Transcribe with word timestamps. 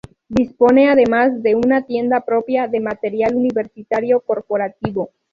Dispone 0.29 0.89
además 0.89 1.43
de 1.43 1.53
una 1.53 1.83
tienda 1.85 2.21
propia 2.25 2.67
de 2.67 2.79
material 2.79 3.35
universitario 3.35 4.19
corporativo. 4.21 5.11